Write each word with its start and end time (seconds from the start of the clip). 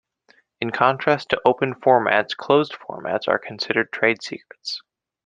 In 0.59 0.71
contrast 0.71 1.29
to 1.29 1.41
open 1.45 1.75
formats, 1.75 2.35
closed 2.35 2.73
formats 2.73 3.27
are 3.27 3.37
considered 3.37 3.91
trade 3.91 4.23
secrets. 4.23 4.81